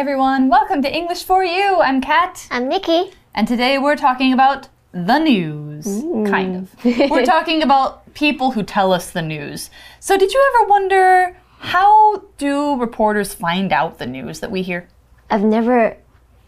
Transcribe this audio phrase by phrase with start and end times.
[0.00, 1.82] Hi everyone, welcome to English for You.
[1.82, 2.48] I'm Kat.
[2.50, 3.12] I'm Nikki.
[3.34, 5.84] And today we're talking about the news.
[6.26, 6.84] Kind of.
[7.10, 9.68] we're talking about people who tell us the news.
[10.00, 14.88] So, did you ever wonder how do reporters find out the news that we hear?
[15.28, 15.98] I've never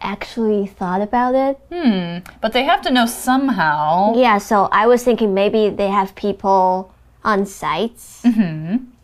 [0.00, 1.60] actually thought about it.
[1.70, 4.14] Hmm, but they have to know somehow.
[4.14, 6.94] Yeah, so I was thinking maybe they have people
[7.24, 8.24] on sites.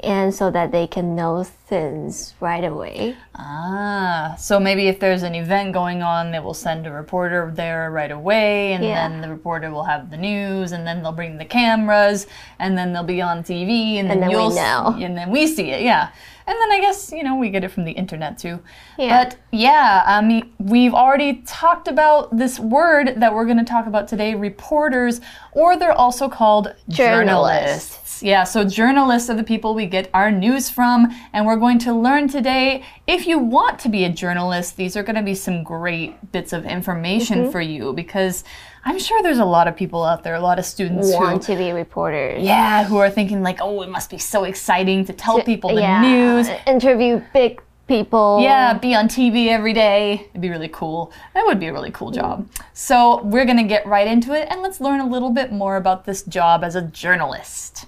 [0.01, 3.17] And so that they can know things right away.
[3.35, 7.91] Ah, so maybe if there's an event going on, they will send a reporter there
[7.91, 9.09] right away, and Yeah.
[9.09, 12.27] then the reporter will have the news, and then they'll bring the cameras,
[12.61, 14.97] and then they'll be on TV, and then, then we you'll know.
[15.01, 16.09] and then we see it, yeah.
[16.49, 18.59] And then I guess you know we get it from the internet too.
[18.99, 19.25] Yeah.
[19.25, 23.87] But yeah, I mean we've already talked about this word that we're going to talk
[23.87, 25.21] about today, reporters,
[25.53, 27.97] or they're also called Journalists.
[27.97, 28.23] journalists.
[28.23, 31.93] Yeah, so journalists are the people we get our news from, and we're going to
[31.93, 32.83] learn today.
[33.07, 36.55] If you want to be a journalist, these are going to be some great bits
[36.55, 37.51] of information mm-hmm.
[37.51, 38.43] for you because
[38.89, 41.43] I'm sure there's a lot of people out there, a lot of students who Want
[41.43, 42.43] to be reporters.
[42.43, 45.83] yeah, who are thinking like, "Oh, it must be so exciting to tell people the
[45.83, 48.41] yeah, news." Interview big people.
[48.41, 50.29] Yeah, be on TV every day.
[50.31, 51.13] It'd be really cool.
[51.35, 52.49] That would be a really cool job.
[52.73, 55.77] So, we're going to get right into it and let's learn a little bit more
[55.77, 57.85] about this job as a journalist.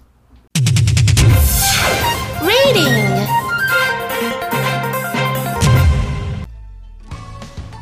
[2.42, 3.26] Reading.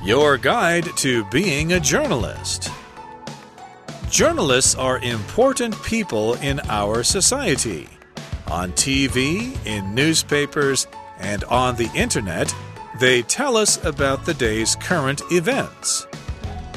[0.05, 2.71] Your guide to being a journalist.
[4.11, 7.89] Journalists are important people in our society.
[8.51, 10.87] On TV, in newspapers,
[11.19, 12.55] and on the internet,
[13.01, 16.07] they tell us about the day's current events.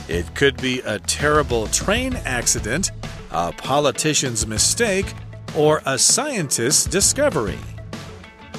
[0.10, 2.92] It could be a terrible train accident,
[3.32, 5.14] a politician's mistake,
[5.56, 7.60] or a scientist's discovery.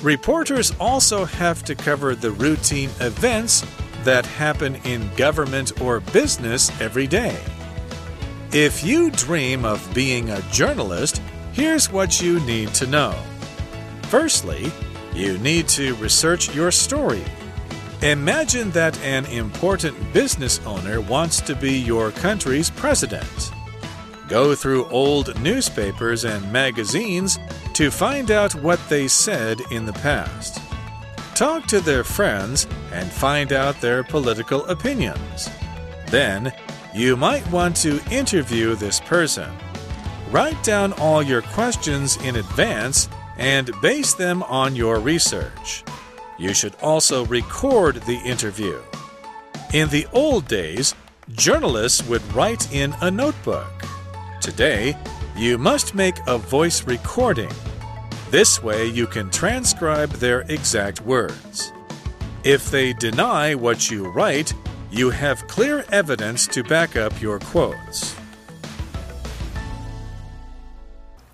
[0.01, 3.67] Reporters also have to cover the routine events
[4.05, 7.39] that happen in government or business every day.
[8.55, 11.23] If you dream of being a journalist,
[11.55, 13.15] here's what you need to know.
[14.03, 14.71] Firstly,
[15.15, 17.25] you need to research your story.
[18.03, 23.53] Imagine that an important business owner wants to be your country's president.
[24.29, 27.39] Go through old newspapers and magazines
[27.73, 30.61] to find out what they said in the past.
[31.35, 35.49] Talk to their friends and find out their political opinions.
[36.09, 36.53] Then,
[36.95, 39.51] you might want to interview this person.
[40.31, 43.09] Write down all your questions in advance
[43.39, 45.85] and base them on your research.
[46.39, 48.81] You should also record the interview.
[49.73, 50.95] In the old days,
[51.31, 53.71] journalists would write in a notebook.
[54.41, 54.97] Today,
[55.37, 57.51] you must make a voice recording.
[58.31, 61.73] This way, you can transcribe their exact words.
[62.45, 64.53] If they deny what you write,
[64.92, 68.16] you have clear evidence to back up your quotes.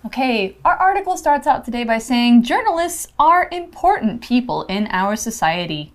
[0.06, 5.92] Okay, our article starts out today by saying journalists are important people in our society.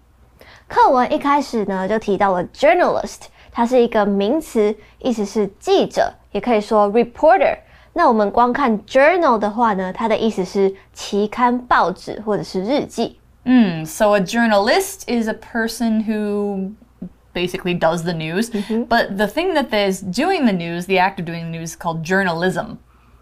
[0.66, 7.58] 课文一开始呢就提到了 journalist，它是一个名词，意思是记者，也可以说 reporter。
[7.92, 13.18] 那我们光看 journal 的话呢，它的意思是期刊、报纸或者是日记。
[13.44, 16.74] Hmm, so a journalist is a person who
[17.34, 18.50] basically does the news,
[18.88, 21.76] but the thing that is doing the news, the act of doing the news, is
[21.76, 22.78] called journalism.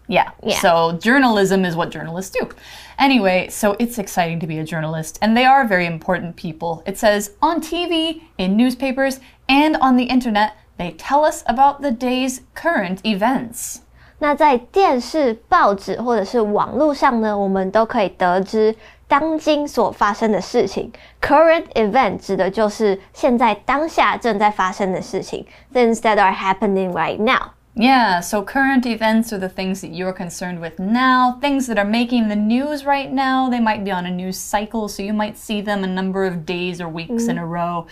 [0.07, 0.31] Yeah.
[0.41, 0.59] Yeah.
[0.59, 2.49] So journalism is what journalists do.
[2.97, 6.81] Anyway, so it's exciting to be a journalist, and they are very important people.
[6.85, 9.19] It says on TV, in newspapers,
[9.49, 13.81] and on the internet, they tell us about the day's current events.
[14.19, 18.75] 那在电视、报纸或者是网络上呢，我们都可以得知
[19.11, 20.91] 当今所发生的事情。
[21.21, 27.51] Current event 指的就是现在当下正在发生的事情，things that are happening right now。
[27.79, 31.85] Yeah, so current events are the things that you're concerned with now, things that are
[31.85, 33.51] making the news right now.
[33.51, 36.43] They might be on a news cycle, so you might see them a number of
[36.43, 37.85] days or weeks in a row.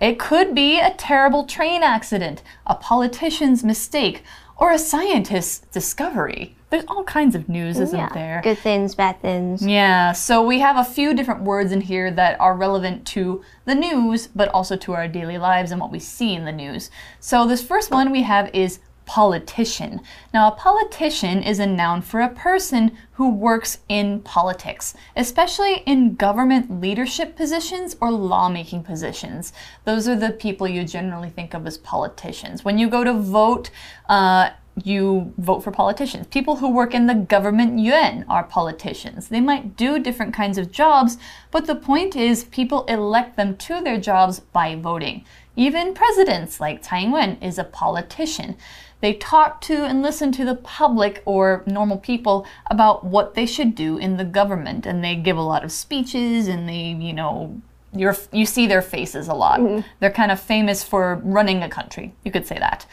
[0.00, 4.24] It could be a terrible train accident, a politician's mistake,
[4.57, 6.55] or a scientist's discovery.
[6.69, 8.41] There's all kinds of news, isn't Yeah, there?
[8.43, 9.65] good things, bad things.
[9.65, 13.75] Yeah, so we have a few different words in here that are relevant to the
[13.75, 16.89] news, but also to our daily lives and what we see in the news.
[17.19, 20.01] So this first one we have is politician.
[20.33, 26.15] Now, a politician is a noun for a person who works in politics, especially in
[26.15, 29.53] government leadership positions or lawmaking positions.
[29.85, 32.65] Those are the people you generally think of as politicians.
[32.65, 33.69] When you go to vote,
[34.09, 34.49] uh,
[34.83, 36.27] you vote for politicians.
[36.27, 39.29] People who work in the government yuan are politicians.
[39.29, 41.17] They might do different kinds of jobs,
[41.51, 45.23] but the point is people elect them to their jobs by voting.
[45.55, 48.57] Even presidents like Tsai Ing-wen is a politician.
[49.01, 53.75] They talk to and listen to the public or normal people about what they should
[53.75, 57.61] do in the government and they give a lot of speeches and they, you know,
[57.93, 59.59] you're, you see their faces a lot.
[59.59, 59.87] Mm-hmm.
[59.99, 62.13] They're kind of famous for running a country.
[62.23, 62.85] You could say that.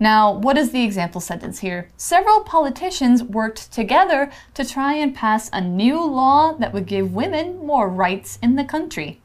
[0.00, 1.88] Now, what is the example sentence here?
[1.96, 7.64] Several politicians worked together to try and pass a new law that would give women
[7.64, 9.20] more rights in the country.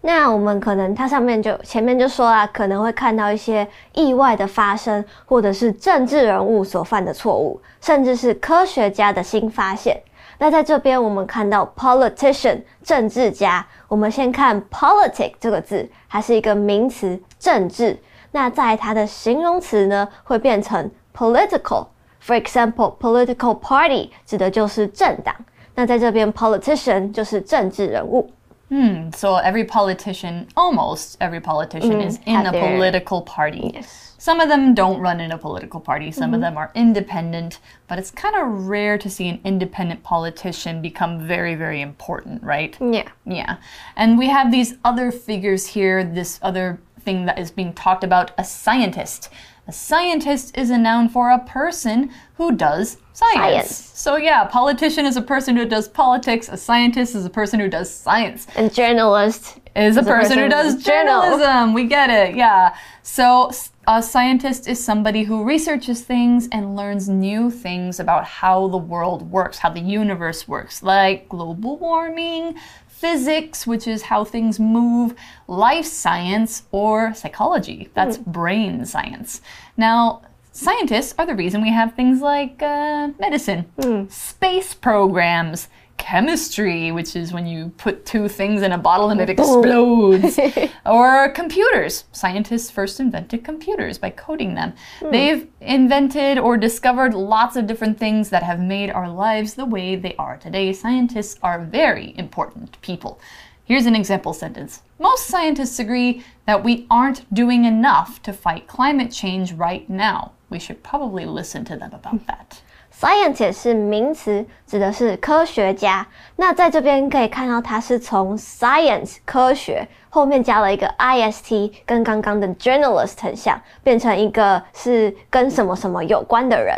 [0.00, 10.00] 那我们可能它上面就前面就说啦，可能会看到一些意外的发生，或者是政治人物所犯的错误，甚至是科学家的新发现。
[10.38, 17.98] 那在这边我们看到 politician 政治家，我们先看 politic 这个字，它是一个名词，政治。
[18.30, 21.86] 那在它的形容词呢，会变成 political。
[22.24, 25.34] For example, political party 指的就是政党。
[25.74, 28.30] 那在这边 politician 就是政治人物。
[28.68, 33.70] Hmm, so every politician, almost every politician, is in a their- political party.
[33.74, 34.14] Yes.
[34.20, 38.00] Some of them don't run in a political party, some of them are independent, but
[38.00, 42.76] it's kind of rare to see an independent politician become very, very important, right?
[42.80, 43.08] Yeah.
[43.24, 43.58] Yeah.
[43.96, 48.32] And we have these other figures here, this other thing that is being talked about
[48.36, 49.30] a scientist.
[49.68, 53.36] A scientist is a noun for a person who does science.
[53.68, 53.90] Science.
[53.94, 57.60] So, yeah, a politician is a person who does politics, a scientist is a person
[57.60, 60.84] who does science And journalist is a Is a person who person does who does
[60.86, 61.20] journal.
[61.22, 61.74] journalism.
[61.74, 62.74] We get it, yeah.
[63.02, 63.50] So,
[63.86, 69.30] a scientist is somebody who researches things and learns new things about how the world
[69.30, 72.54] works, how the universe works, like global warming,
[73.00, 75.14] physics, which is how things move,
[75.46, 77.88] life science, or psychology.
[77.94, 79.40] That's brain science.
[79.76, 80.22] Now,
[80.52, 83.66] scientists are the reason we have things like uh, medicine,
[84.10, 85.68] space programs,
[85.98, 90.38] chemistry, which is when you put two things in a bottle and it explodes,
[90.86, 92.04] or computers.
[92.12, 94.72] Scientists first invented computers by coding them.
[95.00, 95.10] Hmm.
[95.10, 99.96] They've invented or discovered lots of different things that have made our lives the way
[99.96, 100.72] they are today.
[100.72, 103.20] Scientists are very important people.
[103.64, 104.80] Here's an example sentence.
[104.98, 110.32] Most scientists agree that we aren't doing enough to fight climate change right now.
[110.48, 112.62] We should probably listen to them about that.
[113.00, 116.04] Scientist 是名词，指的是科学家。
[116.34, 126.76] 那在这边可以看到，它是从 science 科学后面加了一个 ist，跟刚刚的 journalist 很像，变成一个是跟什么什么有关的人。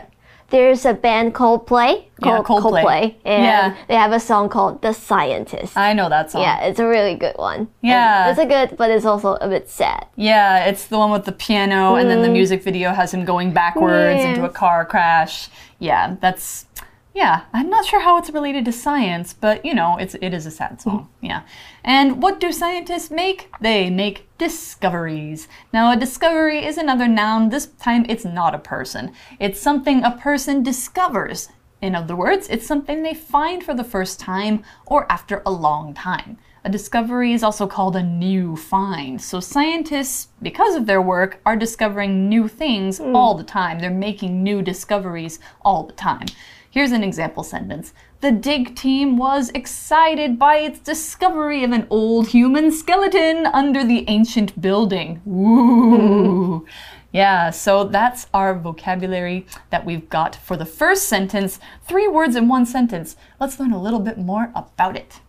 [0.50, 3.14] There's a band Coldplay Yeah, called Coldplay.
[3.24, 3.74] and Yeah.
[3.88, 5.76] they have a song called The Scientist.
[5.76, 6.42] I know that song.
[6.42, 7.68] yeah, it's a really good one.
[7.82, 8.28] Yeah.
[8.28, 10.06] And it's a good, but it's also a bit sad.
[10.16, 12.32] Yeah, it's the one with the piano, and then the mm.
[12.32, 14.28] music video has him going backwards Yeah.
[14.28, 15.48] into a car crash.
[15.78, 16.66] Yeah, that's.
[17.12, 20.46] Yeah, I'm not sure how it's related to science, but you know, it's it is
[20.46, 21.08] a sad song.
[21.16, 21.26] Mm-hmm.
[21.26, 21.42] Yeah.
[21.82, 23.50] And what do scientists make?
[23.60, 25.48] They make discoveries.
[25.72, 27.48] Now, a discovery is another noun.
[27.48, 29.12] This time it's not a person.
[29.40, 31.48] It's something a person discovers.
[31.82, 35.94] In other words, it's something they find for the first time or after a long
[35.94, 36.38] time.
[36.62, 39.20] A discovery is also called a new find.
[39.20, 43.14] So scientists, because of their work, are discovering new things mm.
[43.14, 43.78] all the time.
[43.78, 46.26] They're making new discoveries all the time.
[46.69, 47.93] Here's an example sentence.
[48.19, 54.03] The dig team was excited by its discovery of an old human skeleton under the
[54.09, 55.21] ancient building.
[55.27, 56.65] Ooh.
[57.13, 61.59] Yeah, so that's our vocabulary that we've got for the first sentence.
[61.87, 63.15] Three words in one sentence.
[63.39, 65.21] Let's learn a little bit more about it.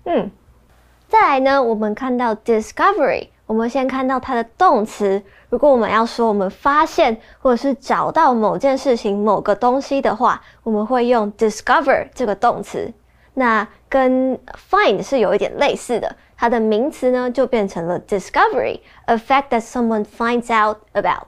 [1.09, 5.23] 再来呢，我们看到 discovery， 我们先看到它的动词。
[5.49, 12.93] 如果我们要说我们发现或者是找到某件事情、某个东西的话，我们会用 discover 这个动词。
[13.35, 14.39] 那跟
[14.71, 21.27] find 是有一点类似的，它的名词呢就变成了 discovery，a fact that someone finds out about。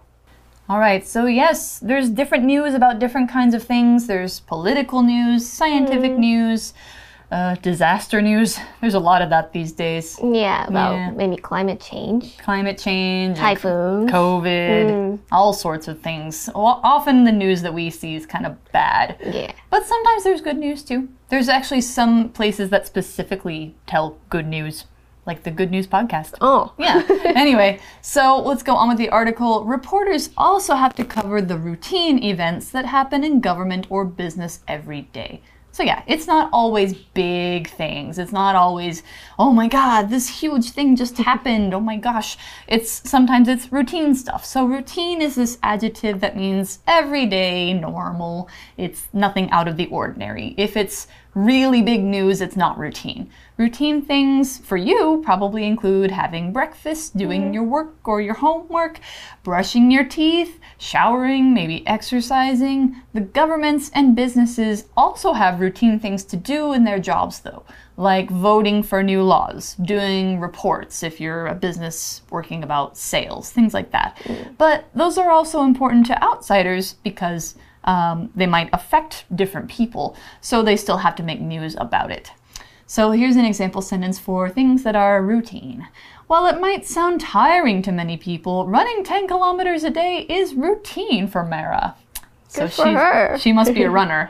[0.66, 4.06] All right, so yes, there's different news about different kinds of things.
[4.06, 6.72] There's political news, scientific news,
[7.33, 8.59] uh, disaster news.
[8.79, 10.19] There's a lot of that these days.
[10.23, 11.11] Yeah, about Yeah.
[11.11, 14.11] maybe climate change, Climate change, typhoons.
[14.11, 16.47] COVID, all sorts of things.
[16.53, 19.17] Often the news that we see is kind of bad.
[19.25, 19.51] Yeah.
[19.71, 21.09] But sometimes there's good news too.
[21.29, 24.85] There's actually some places that specifically tell good news,
[25.25, 26.35] like the Good News Podcast.
[26.39, 26.73] Oh.
[26.77, 27.01] Yeah.
[27.35, 29.63] anyway, so let's go on with the article.
[29.65, 35.01] Reporters also have to cover the routine events that happen in government or business every
[35.13, 35.41] day.
[35.73, 38.19] So, yeah, it's not always big things.
[38.19, 39.01] It's not always,
[39.39, 41.73] oh my god, this huge thing just happened.
[41.73, 42.37] Oh my gosh.
[42.67, 44.45] It's sometimes it's routine stuff.
[44.45, 48.49] So, routine is this adjective that means everyday, normal.
[48.77, 50.53] It's nothing out of the ordinary.
[50.59, 53.29] If it's really big news, it's not routine.
[53.57, 57.53] Routine things for you probably include having breakfast, doing mm-hmm.
[57.53, 58.99] your work or your homework,
[59.43, 62.95] brushing your teeth, showering, maybe exercising.
[63.13, 67.63] The governments and businesses also have routine things to do in their jobs, though,
[67.95, 73.73] like voting for new laws, doing reports if you're a business working about sales, things
[73.73, 74.17] like that.
[74.23, 74.57] Mm.
[74.57, 80.62] But those are also important to outsiders because um, they might affect different people, so
[80.62, 82.32] they still have to make news about it.
[82.86, 85.86] So here's an example sentence for things that are routine.
[86.26, 91.26] While it might sound tiring to many people, running 10 kilometers a day is routine
[91.28, 91.96] for Mara.
[92.48, 93.38] So Good for she, her.
[93.38, 94.28] she must be a runner.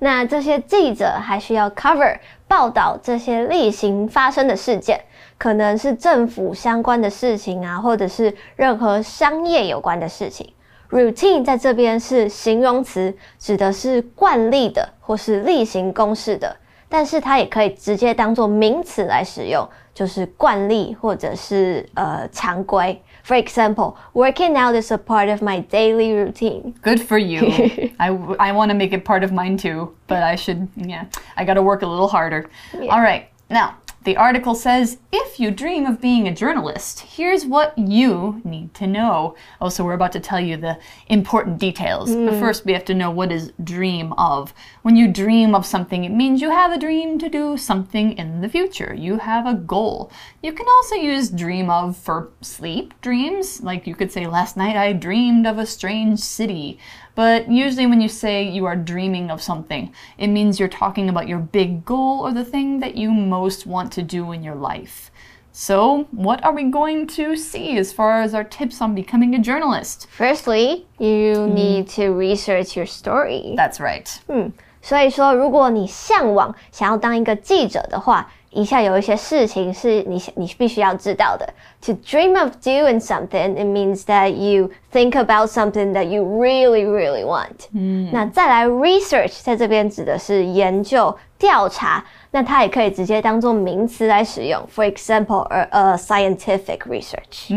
[0.00, 5.04] 那这些记者还需要 cover 报道这些例行发生的事件，
[5.38, 10.52] 可能是政府相关的事情啊，或者是任何商业有关的事情。
[10.92, 16.56] Routine 在这边是形容词，指的是惯例的或是例行公事的，
[16.88, 23.02] 但是它也可以直接当做名词来使用，就是惯例或者是呃常规。
[23.24, 26.72] For example, working out is a part of my daily routine.
[26.82, 27.42] Good for you.
[27.98, 28.08] I,
[28.38, 31.04] I want to make it part of mine too, but I should, yeah,
[31.34, 32.48] I got to work a little harder.
[32.88, 37.77] All right, now, the article says if you dream of being a journalist, here's what
[37.77, 39.35] you need to know.
[39.61, 42.09] Oh, so we're about to tell you the important details.
[42.09, 42.39] But hmm.
[42.39, 44.53] first, we have to know what is dream of.
[44.81, 48.41] When you dream of something, it means you have a dream to do something in
[48.41, 48.93] the future.
[48.93, 50.11] You have a goal.
[50.41, 53.61] You can also use dream of for sleep dreams.
[53.61, 56.79] Like you could say, last night I dreamed of a strange city.
[57.14, 61.26] But usually, when you say you are dreaming of something, it means you're talking about
[61.26, 65.10] your big goal or the thing that you most want to do in your life.
[65.50, 69.40] So, what are we going to see as far as our tips on becoming a
[69.40, 70.06] journalist?
[70.08, 73.54] Firstly, you need to research your story.
[73.56, 74.08] That's right.
[74.28, 81.48] 嗯，所以说，如果你向往想要当一个记者的话， 以下有一些事情是你你必须要知道的。
[81.82, 87.24] To dream of doing something, it means that you think about something that you really, really
[87.24, 87.68] want.
[87.72, 94.66] 嗯，那再来 research 在这边指的是研究、调查，那它也可以直接当做名词来使用。
[94.74, 97.50] For example, a, a scientific research.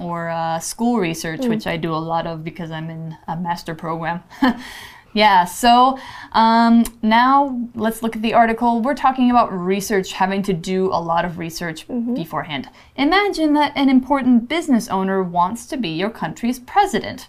[0.00, 3.74] Or uh, school research, which I do a lot of because I'm in a master
[3.74, 4.20] program.
[5.14, 5.98] Yeah, so
[6.32, 8.80] um, now let's look at the article.
[8.80, 12.68] We're talking about research, having to do a lot of research beforehand.
[12.94, 17.26] Imagine that an important business owner wants to be your country's president.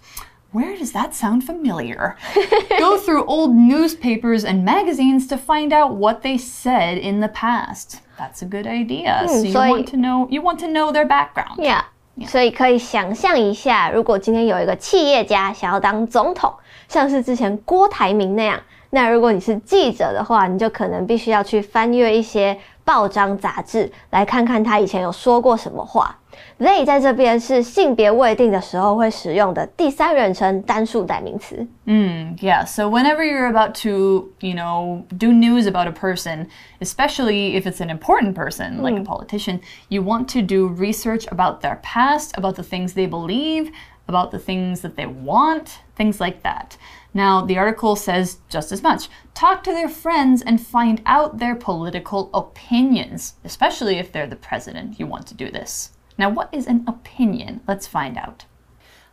[0.51, 2.17] Where does that sound familiar?
[2.77, 8.01] Go through old newspapers and magazines to find out what they said in the past.
[8.19, 9.25] That's a good idea.
[9.27, 11.57] so you so want to know you want to know their background.
[11.57, 11.81] Yeah.
[12.27, 16.53] 所以可以想象一下，如果今天有一个企业家想要当总统，
[16.87, 18.59] 像是之前郭台铭那样，
[18.89, 26.17] 那如果你是记者的话，你就可能必须要去翻阅一些报章杂志，来看看他以前有说过什么话。
[26.59, 31.67] They 在这边是性别未定的时候会使用的第三人称单数代名词。
[31.85, 36.47] Mm, yeah, so whenever you're about to, you know, do news about a person,
[36.79, 39.59] especially if it's an important person, like a politician,
[39.89, 43.71] you want to do research about their past, about the things they believe,
[44.08, 46.76] about the things that they want, things like that.
[47.12, 49.08] Now, the article says just as much.
[49.34, 55.00] Talk to their friends and find out their political opinions, especially if they're the president.
[55.00, 55.92] You want to do this.
[56.18, 57.62] Now, what is an opinion?
[57.66, 58.44] Let's find out.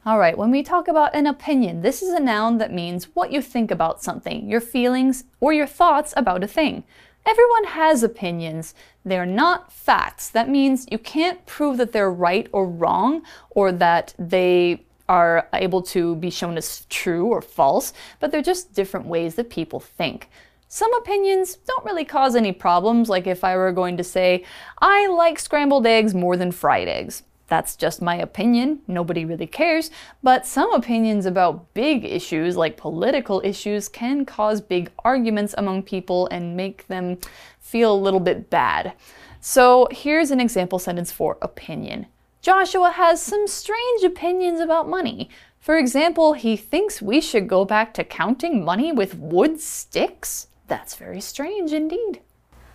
[0.06, 3.32] All right, when we talk about an opinion, this is a noun that means what
[3.32, 6.84] you think about something, your feelings, or your thoughts about a thing.
[7.26, 8.76] Everyone has opinions.
[9.06, 10.30] They're not facts.
[10.30, 15.82] That means you can't prove that they're right or wrong or that they are able
[15.82, 20.30] to be shown as true or false, but they're just different ways that people think.
[20.68, 24.44] Some opinions don't really cause any problems, like if I were going to say,
[24.82, 27.24] I like scrambled eggs more than fried eggs.
[27.49, 28.81] That's just my opinion.
[28.87, 29.91] Nobody really cares.
[30.23, 36.29] But some opinions about big issues, like political issues, can cause big arguments among people
[36.31, 37.17] and make them
[37.59, 38.93] feel a little bit bad.
[39.41, 42.07] So here's an example sentence for opinion
[42.43, 45.29] Joshua has some strange opinions about money.
[45.59, 50.49] For example, he thinks we should go back to counting money with wood sticks.
[50.67, 52.21] That's very strange indeed.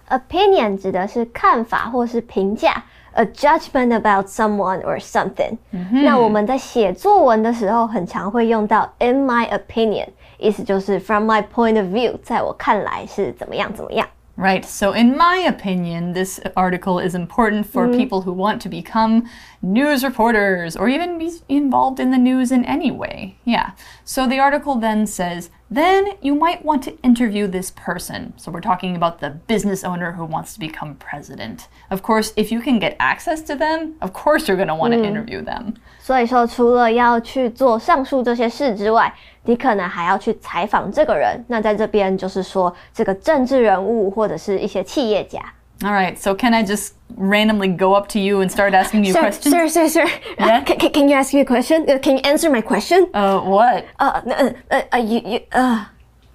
[0.09, 2.85] opinion 指的是看法或是评价
[3.17, 5.57] ，a judgment about someone or something。
[5.91, 10.07] 那我们在写作文的时候，很常会用到 in my opinion，
[10.37, 14.07] 意思就是 from my point of view，在我看来是怎么样怎么样。
[14.35, 14.65] Right.
[14.65, 19.25] So, in my opinion, this article is important for people who want to become
[19.61, 23.35] news reporters or even be involved in the news in any way.
[23.43, 23.73] Yeah.
[24.03, 28.33] So, the article then says, then you might want to interview this person.
[28.37, 31.67] So, we're talking about the business owner who wants to become president.
[31.89, 34.93] Of course, if you can get access to them, of course you're going to want
[34.93, 35.75] to interview them.
[35.99, 39.13] 所以说，除了要去做上述这些事之外，
[39.45, 41.43] 你可能还要去采访这个人。
[41.47, 45.41] 那在这边就是说，这个政治人物或者是一些企业家。
[45.84, 46.18] All right.
[46.18, 49.54] So, can I just randomly go up to you and start asking you Sir, questions?
[49.54, 50.06] sir, sir, sir.
[50.38, 50.62] Yeah?
[50.64, 51.88] can, can, can you ask me a question?
[51.88, 53.08] Uh, can you answer my question?
[53.14, 53.86] Uh, what?
[53.98, 55.84] Uh, uh, uh, uh, you, you, uh.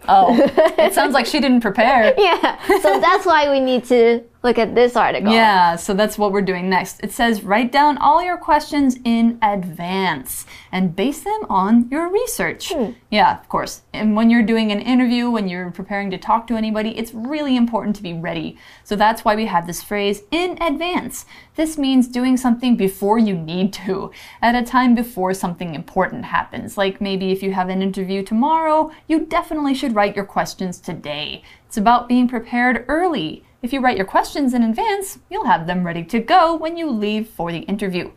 [0.08, 0.36] Oh,
[0.78, 2.14] it sounds like she didn't prepare.
[2.18, 2.58] Yeah.
[2.82, 5.32] So that's why we need to look at this article.
[5.32, 7.00] Yeah, so that's what we're doing next.
[7.02, 12.74] It says write down all your questions in advance and base them on your research.
[12.74, 12.92] Hmm.
[13.10, 13.82] Yeah, of course.
[13.94, 17.56] And when you're doing an interview, when you're preparing to talk to anybody, it's really
[17.56, 18.58] important to be ready.
[18.84, 21.26] So that's why we have this phrase in advance.
[21.56, 26.78] This means doing something before you need to, at a time before something important happens.
[26.78, 31.44] Like maybe if you have an interview tomorrow, you definitely should write your questions today.
[31.68, 33.44] It's about being prepared early.
[33.63, 36.91] If you write your questions in advance, you'll have them ready to go when you
[36.91, 38.12] leave for the interview.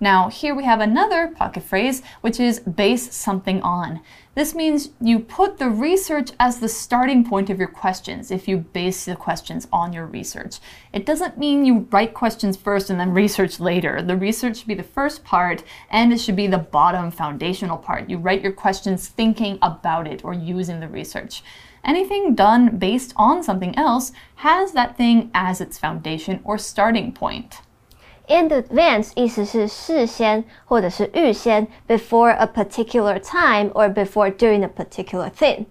[0.00, 4.00] Now, here we have another pocket phrase, which is base something on.
[4.34, 8.58] This means you put the research as the starting point of your questions if you
[8.58, 10.58] base the questions on your research.
[10.92, 14.02] It doesn't mean you write questions first and then research later.
[14.02, 18.10] The research should be the first part and it should be the bottom foundational part.
[18.10, 21.44] You write your questions thinking about it or using the research
[21.87, 27.59] Anything done based on something else has that thing as its foundation or starting point.
[28.27, 35.65] In advance 意思是事先或者是预先，before a particular time or before doing a particular thing。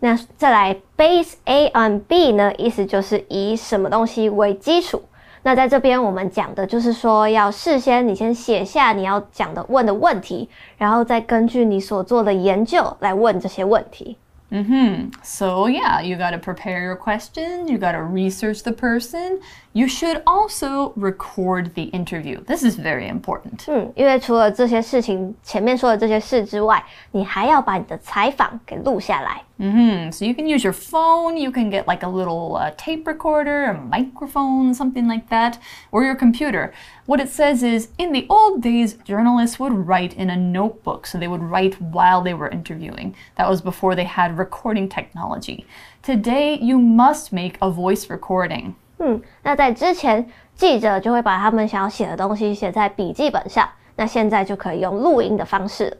[0.00, 5.04] 那再来 base A on B 呢，意思就是以什么东西为基础。
[5.44, 14.18] 那在这边我们讲的就是说，要事先你先写下你要讲的问的问题，然后再根据你所做的研究来问这些问题。
[14.49, 17.67] Hmm So, yeah, you got to prepare your question.
[17.67, 19.41] you got to research the person.
[19.76, 22.44] You should also record the interview.
[22.44, 23.64] This is very important.
[23.68, 29.42] 嗯，因为除了这些事情前面说的这些事之外，你还要把你的采访给录下来。
[29.58, 33.04] hmm So, you can use your phone, you can get like a little uh, tape
[33.06, 35.54] recorder, a microphone, something like that,
[35.90, 36.72] or your computer.
[37.06, 41.06] What it says is in the old days, journalists would write in a notebook.
[41.06, 43.14] So, they would write while they were interviewing.
[43.36, 45.64] That was before they had recording technology.
[46.02, 48.74] Today, you must make a voice recording.
[48.98, 55.96] 嗯，那在之前，记者就会把他们想要写的东西写在笔记本上，那现在就可以用录音的方式了。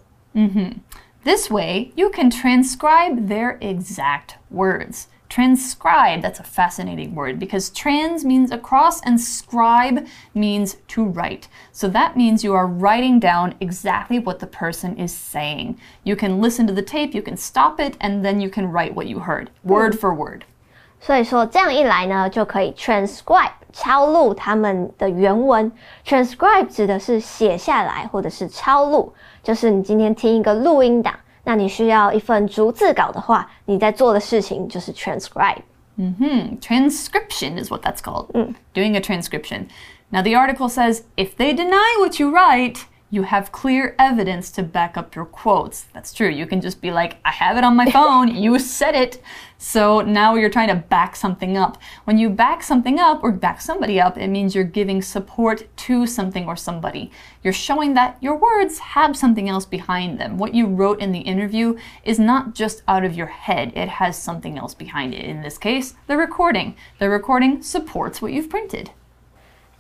[1.25, 5.07] This way, you can transcribe their exact words.
[5.29, 10.05] Transcribe, that's a fascinating word because trans means across and scribe
[10.35, 11.45] means to write.
[11.73, 15.77] So that means you are writing down exactly what the person is saying.
[16.05, 18.95] You can listen to the tape, you can stop it, and then you can write
[18.95, 20.45] what you heard, word for word.
[21.08, 25.72] 所以说这样一来呢，就可以 transcribe 抄录他们的原文。
[26.06, 35.62] transcribe 指的是写下来或者是抄录，就是你今天听一个录音档，那你需要一份逐字稿的话，你在做的事情就是 transcribe。
[35.98, 38.28] Hmm, transcription is what that's called.
[38.74, 39.68] Doing a transcription.
[40.10, 42.82] Now, the article says if they deny what you write,
[43.15, 45.83] you have clear evidence to back up your quotes.
[45.93, 46.31] That's true.
[46.31, 49.23] You can just be like, I have it on my phone, you said it.
[49.59, 51.77] So now you're trying to back something up.
[52.05, 56.07] When you back something up or back somebody up, it means you're giving support to
[56.07, 57.11] something or somebody.
[57.43, 60.39] You're showing that your words have something else behind them.
[60.39, 64.17] What you wrote in the interview is not just out of your head, it has
[64.17, 65.27] something else behind it.
[65.27, 66.77] In this case, the recording.
[66.99, 68.93] The recording supports what you've printed.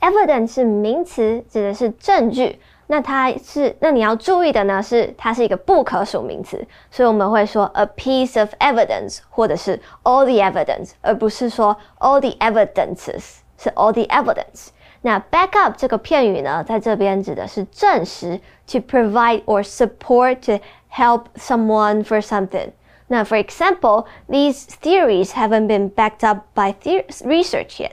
[0.02, 2.58] evidence 是名词，指的是证据。
[2.88, 14.68] 那它是，那你要注意的呢是，它是一个不可数名词，所以我们会说 a piece of evidence，或者是 all the evidence，而不是说 all the evidences，是 all the evidence。
[15.00, 18.38] 那 back up 这个片语呢，在这边指的是证实，
[18.70, 22.70] to provide or support to help someone for something。
[23.08, 27.92] 那 for example, these theories haven't been backed up by the research yet.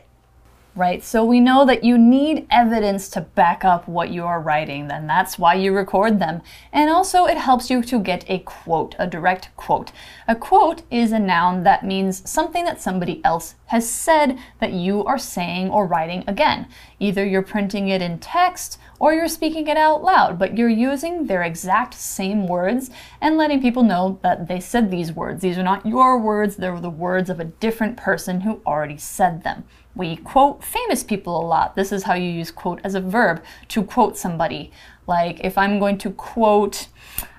[0.76, 4.88] Right, so we know that you need evidence to back up what you are writing,
[4.88, 6.42] then that's why you record them.
[6.72, 9.92] And also, it helps you to get a quote, a direct quote.
[10.26, 15.04] A quote is a noun that means something that somebody else has said that you
[15.04, 16.66] are saying or writing again.
[16.98, 21.26] Either you're printing it in text or you're speaking it out loud, but you're using
[21.26, 25.40] their exact same words and letting people know that they said these words.
[25.40, 29.44] These are not your words, they're the words of a different person who already said
[29.44, 29.62] them.
[29.94, 31.76] We quote famous people a lot.
[31.76, 34.72] This is how you use quote as a verb to quote somebody.
[35.06, 36.88] Like if I'm going to quote,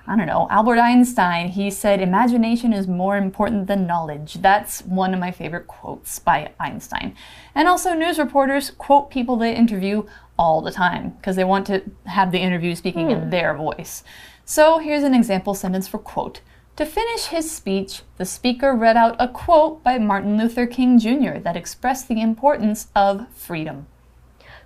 [0.06, 4.34] I don't know, Albert Einstein, he said, Imagination is more important than knowledge.
[4.34, 7.14] That's one of my favorite quotes by Einstein.
[7.54, 10.04] And also, news reporters quote people they interview
[10.38, 13.30] all the time because they want to have the interview speaking in hmm.
[13.30, 14.04] their voice.
[14.44, 16.40] So here's an example sentence for quote.
[16.77, 21.39] To finish his speech, the speaker read out a quote by Martin Luther King Jr.
[21.43, 23.83] that expressed the importance of freedom.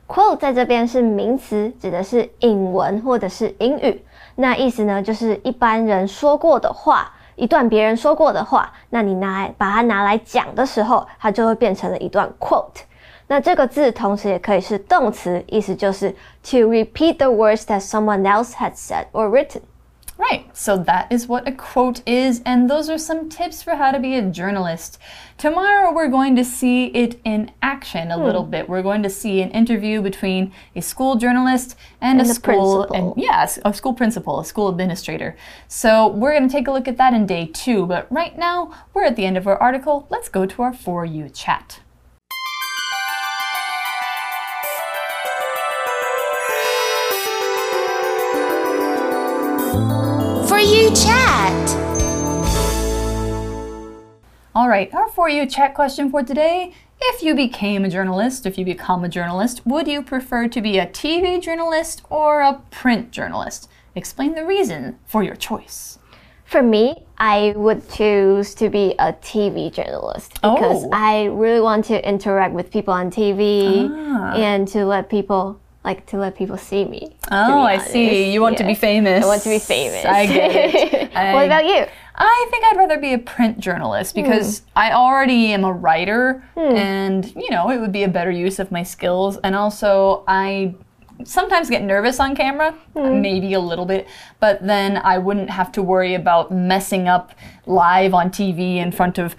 [0.07, 4.05] quote 在这边是名词，指的是引文或者是引语。
[4.35, 12.83] 那意思呢，就是一般人说过的话，一段别人说过的话，那你拿来把它拿来讲的时候，它就会变成了一段 quote。
[13.27, 16.11] 那这个字同时也可以是动词，意思就是
[16.43, 19.61] to repeat the words that someone else had said or written。
[20.20, 23.90] Right, so that is what a quote is, and those are some tips for how
[23.90, 24.98] to be a journalist.
[25.38, 28.24] Tomorrow, we're going to see it in action a hmm.
[28.24, 28.68] little bit.
[28.68, 33.12] We're going to see an interview between a school journalist and, And a school principal.
[33.14, 35.38] and yes, a school principal, a school administrator.
[35.68, 37.86] So we're going to take a look at that in day two.
[37.86, 40.06] But right now, we're at the end of our article.
[40.10, 41.80] Let's go to our for you chat.
[54.54, 56.72] All right, our For You chat question for today.
[57.00, 60.78] If you became a journalist, if you become a journalist, would you prefer to be
[60.78, 63.68] a TV journalist or a print journalist?
[63.94, 65.98] Explain the reason for your choice.
[66.44, 70.90] For me, I would choose to be a TV journalist because Oh.
[70.92, 74.34] I really want to interact with people on TV Ah.
[74.34, 77.14] and to let people like to let people see me.
[77.30, 78.32] Oh, I see.
[78.32, 79.24] You want to be famous.
[79.24, 80.04] I want to be famous.
[80.04, 81.12] I get it.
[81.34, 81.86] what about you?
[82.22, 86.76] I think I'd rather be a print journalist because I already am a writer hmm.
[86.76, 89.38] and, you know, it would be a better use of my skills.
[89.38, 90.74] And also, I
[91.24, 93.22] sometimes get nervous on camera, hmm.
[93.22, 94.06] maybe a little bit,
[94.38, 97.32] but then I wouldn't have to worry about messing up
[97.64, 99.34] live on TV in front of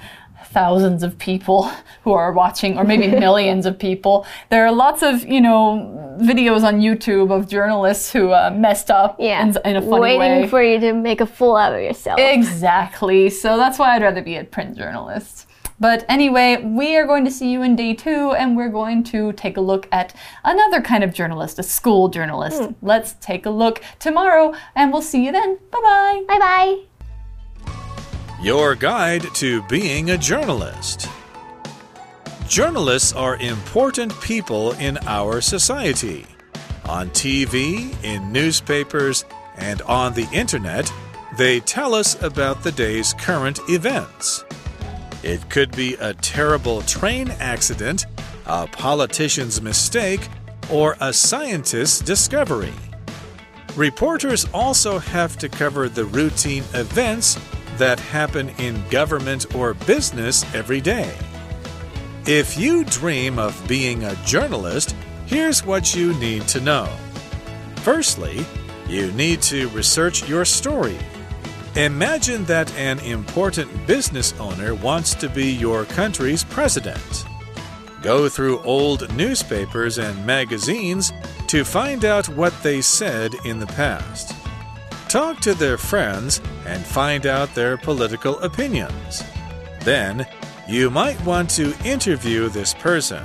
[0.52, 1.64] thousands of people
[2.04, 6.64] who are watching or maybe millions of people there are lots of you know videos
[6.64, 10.48] on youtube of journalists who uh, messed up Yeah, in, in a funny waiting way
[10.48, 12.20] for you to make a fool out of yourself.
[12.20, 13.30] Exactly.
[13.30, 15.48] So that's why I'd rather be a print journalist.
[15.80, 19.34] But anyway, we are going to see you in day two, and we're going to
[19.34, 22.62] take a look at another kind of journalist, a school journalist.
[22.84, 25.58] Let's take a look tomorrow, and we'll see you then.
[25.72, 26.24] Bye bye.
[26.28, 26.90] bye bye.
[28.41, 31.08] Your guide to being a journalist.
[32.47, 36.25] Journalists are important people in our society.
[36.86, 39.25] On TV, in newspapers,
[39.58, 40.91] and on the internet,
[41.38, 44.43] they tell us about the day's current events.
[45.21, 48.08] It could be a terrible train accident,
[48.47, 50.27] a politician's mistake,
[50.71, 52.73] or a scientist's discovery.
[53.75, 57.38] Reporters also have to cover the routine events
[57.82, 61.12] that happen in government or business every day.
[62.28, 66.88] If you dream of being a journalist, here's what you need to know.
[67.78, 68.46] Firstly,
[68.88, 70.96] you need to research your story.
[71.76, 77.26] Imagine that an important business owner wants to be your country's president.
[78.04, 81.12] Go through old newspapers and magazines
[81.48, 84.40] to find out what they said in the past.
[85.12, 89.21] Talk to their friends and find out their political opinions.
[89.82, 90.26] Then,
[90.69, 93.21] you might want to interview this person.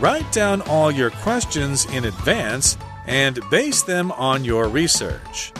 [0.00, 5.52] Write down all your questions in advance and base them on your research.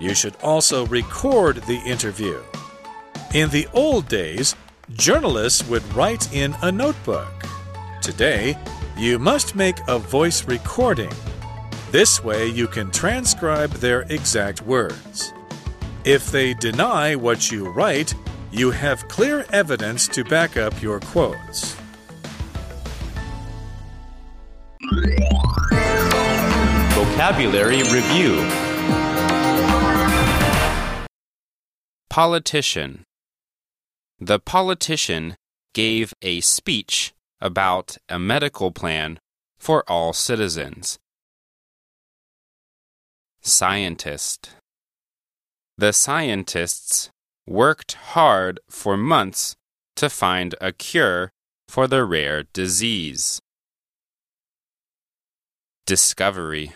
[0.00, 2.42] You should also record the interview.
[3.32, 4.56] In the old days,
[4.94, 7.32] journalists would write in a notebook.
[8.02, 8.58] Today,
[8.96, 11.12] you must make a voice recording.
[11.90, 15.32] This way, you can transcribe their exact words.
[16.04, 18.14] If they deny what you write,
[18.52, 21.74] you have clear evidence to back up your quotes.
[26.92, 28.36] Vocabulary Review
[32.10, 33.04] Politician
[34.18, 35.36] The politician
[35.72, 39.18] gave a speech about a medical plan
[39.58, 40.98] for all citizens.
[43.42, 44.50] Scientist
[45.76, 47.10] The scientists
[47.46, 49.56] worked hard for months
[49.96, 51.32] to find a cure
[51.68, 53.40] for the rare disease.
[55.86, 56.72] Discovery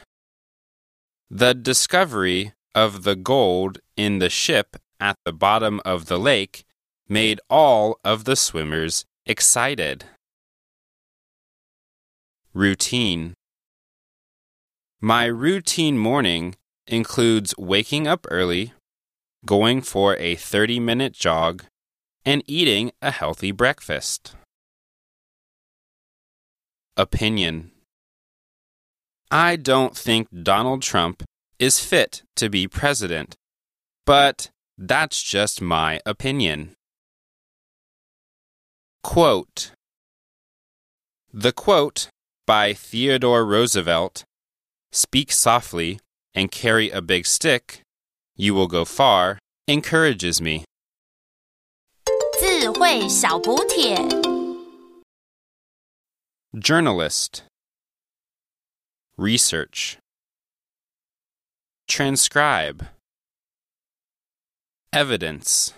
[1.30, 6.64] The discovery of the gold in the ship at the bottom of the lake
[7.08, 10.04] made all of the swimmers excited.
[12.54, 13.34] Routine
[15.04, 16.54] My routine morning
[16.86, 18.72] includes waking up early,
[19.44, 21.64] going for a 30 minute jog,
[22.24, 24.36] and eating a healthy breakfast.
[26.96, 27.72] Opinion
[29.28, 31.24] I don't think Donald Trump
[31.58, 33.34] is fit to be president,
[34.06, 36.76] but that's just my opinion.
[39.02, 39.72] Quote
[41.34, 42.06] The quote
[42.46, 44.22] by Theodore Roosevelt
[44.91, 45.99] Speak softly
[46.33, 47.81] and carry a big stick,
[48.35, 50.63] you will go far, encourages me.
[52.39, 53.97] 智慧小补帖。
[56.53, 57.43] Journalist
[59.17, 59.97] Research
[61.87, 62.87] Transcribe
[64.91, 65.73] Evidence